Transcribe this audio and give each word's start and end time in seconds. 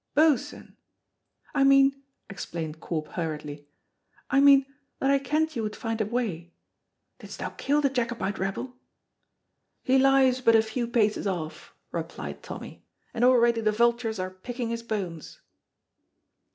"Boatswain!" 0.15 0.77
"I 1.53 1.63
mean," 1.63 2.01
explained 2.27 2.79
Corp 2.79 3.09
hurriedly, 3.09 3.67
"I 4.31 4.39
mean 4.39 4.65
that 4.97 5.11
I 5.11 5.19
kent 5.19 5.55
you 5.55 5.61
would 5.61 5.75
find 5.75 6.01
a 6.01 6.07
wy. 6.07 6.51
Didest 7.19 7.37
thou 7.37 7.49
kill 7.51 7.81
the 7.81 7.89
Jacobite 7.91 8.39
rebel?" 8.39 8.73
"He 9.83 9.99
lies 9.99 10.41
but 10.41 10.55
a 10.55 10.63
few 10.63 10.87
paces 10.87 11.27
off," 11.27 11.75
replied 11.91 12.41
Tommy, 12.41 12.83
"and 13.13 13.23
already 13.23 13.61
the 13.61 13.71
vultures 13.71 14.17
are 14.17 14.31
picking 14.31 14.69
his 14.69 14.81
bones." 14.81 15.39